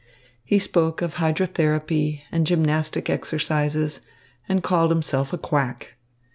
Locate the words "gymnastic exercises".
2.47-4.01